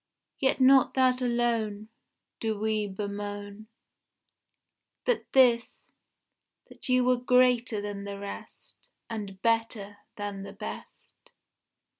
[0.39, 1.89] Yet not that alone
[2.39, 3.67] Do we bemoan;
[5.05, 5.91] But this;
[6.69, 11.29] that you were greater than the rest, And better than the best.